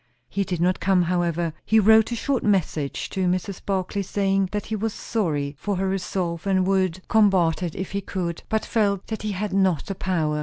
He 0.27 0.43
did 0.43 0.59
not 0.59 0.79
come, 0.79 1.03
however; 1.03 1.53
he 1.63 1.79
wrote 1.79 2.11
a 2.11 2.15
short 2.15 2.43
answer 2.43 2.89
to 2.89 3.27
Mrs. 3.27 3.63
Barclay, 3.63 4.01
saying 4.01 4.49
that 4.51 4.65
he 4.65 4.75
was 4.75 4.95
sorry 4.95 5.55
for 5.59 5.75
her 5.75 5.87
resolve, 5.87 6.47
and 6.47 6.65
would 6.65 7.07
combat 7.07 7.61
it 7.61 7.75
if 7.75 7.91
he 7.91 8.01
could; 8.01 8.41
but 8.49 8.65
felt 8.65 9.05
that 9.09 9.21
he 9.21 9.33
had 9.33 9.53
not 9.53 9.85
the 9.85 9.93
power. 9.93 10.39